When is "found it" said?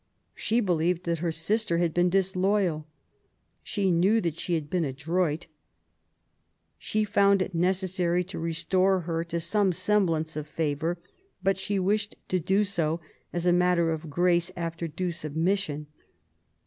7.13-7.53